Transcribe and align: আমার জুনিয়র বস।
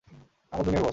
আমার 0.51 0.63
জুনিয়র 0.65 0.83
বস। 0.83 0.89